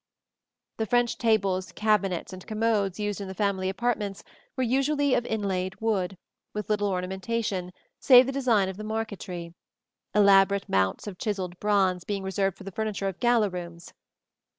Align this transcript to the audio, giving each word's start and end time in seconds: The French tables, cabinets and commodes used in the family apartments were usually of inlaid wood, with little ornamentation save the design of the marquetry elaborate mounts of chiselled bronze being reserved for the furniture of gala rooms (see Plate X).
The 0.77 0.87
French 0.87 1.19
tables, 1.19 1.71
cabinets 1.73 2.33
and 2.33 2.47
commodes 2.47 2.99
used 2.99 3.21
in 3.21 3.27
the 3.27 3.35
family 3.35 3.69
apartments 3.69 4.23
were 4.57 4.63
usually 4.63 5.13
of 5.13 5.27
inlaid 5.27 5.75
wood, 5.79 6.17
with 6.55 6.71
little 6.71 6.87
ornamentation 6.87 7.71
save 7.99 8.25
the 8.25 8.31
design 8.31 8.67
of 8.67 8.77
the 8.77 8.83
marquetry 8.83 9.53
elaborate 10.15 10.67
mounts 10.67 11.05
of 11.05 11.19
chiselled 11.19 11.59
bronze 11.59 12.03
being 12.03 12.23
reserved 12.23 12.57
for 12.57 12.63
the 12.63 12.71
furniture 12.71 13.07
of 13.07 13.19
gala 13.19 13.49
rooms 13.51 13.83
(see 13.85 13.91
Plate 13.91 13.91
X). 13.91 13.99